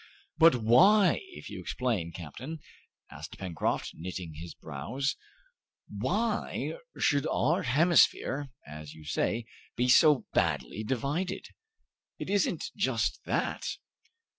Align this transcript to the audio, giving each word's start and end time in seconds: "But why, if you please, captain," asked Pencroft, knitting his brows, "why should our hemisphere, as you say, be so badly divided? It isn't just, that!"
"But 0.39 0.55
why, 0.55 1.19
if 1.27 1.47
you 1.51 1.63
please, 1.77 2.11
captain," 2.15 2.57
asked 3.11 3.37
Pencroft, 3.37 3.91
knitting 3.93 4.33
his 4.33 4.55
brows, 4.55 5.15
"why 5.87 6.79
should 6.97 7.27
our 7.27 7.61
hemisphere, 7.61 8.49
as 8.65 8.95
you 8.95 9.05
say, 9.05 9.45
be 9.75 9.87
so 9.87 10.25
badly 10.33 10.83
divided? 10.83 11.49
It 12.17 12.31
isn't 12.31 12.71
just, 12.75 13.21
that!" 13.25 13.67